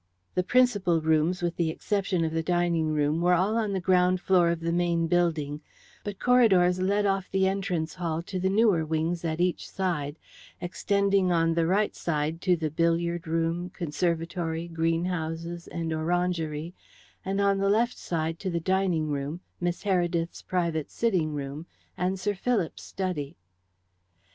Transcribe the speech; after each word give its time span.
The 0.33 0.41
principal 0.41 0.99
rooms, 0.99 1.43
with 1.43 1.57
the 1.57 1.69
exception 1.69 2.25
of 2.25 2.31
the 2.31 2.41
dining 2.41 2.87
room, 2.87 3.21
were 3.21 3.35
all 3.35 3.55
on 3.55 3.71
the 3.71 3.79
ground 3.79 4.19
floor 4.19 4.49
of 4.49 4.59
the 4.61 4.71
main 4.73 5.05
building, 5.05 5.61
but 6.03 6.17
corridors 6.19 6.79
led 6.79 7.05
off 7.05 7.29
the 7.29 7.47
entrance 7.47 7.93
hall 7.93 8.23
to 8.23 8.39
the 8.39 8.49
newer 8.49 8.83
wings 8.83 9.23
at 9.23 9.39
each 9.39 9.69
side, 9.69 10.17
extending 10.59 11.31
on 11.31 11.53
the 11.53 11.67
right 11.67 11.95
side 11.95 12.41
to 12.41 12.55
the 12.57 12.71
billiard 12.71 13.27
room, 13.27 13.69
conservatory, 13.69 14.67
greenhouses, 14.67 15.67
and 15.67 15.93
orangery, 15.93 16.73
and 17.23 17.39
on 17.39 17.59
the 17.59 17.69
left 17.69 17.95
side 17.95 18.39
to 18.39 18.49
the 18.49 18.59
dining 18.59 19.07
room, 19.09 19.39
Miss 19.59 19.83
Heredith's 19.83 20.41
private 20.41 20.89
sitting 20.89 21.35
room, 21.35 21.67
and 21.95 22.19
Sir 22.19 22.33
Philip's 22.33 22.81
study. 22.81 23.35